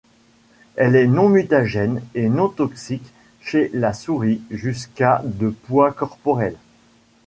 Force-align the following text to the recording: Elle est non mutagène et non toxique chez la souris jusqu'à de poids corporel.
Elle 0.77 0.95
est 0.95 1.05
non 1.05 1.29
mutagène 1.29 2.01
et 2.15 2.27
non 2.27 2.49
toxique 2.49 3.05
chez 3.39 3.69
la 3.71 3.93
souris 3.93 4.41
jusqu'à 4.49 5.21
de 5.23 5.49
poids 5.51 5.91
corporel. 5.91 6.55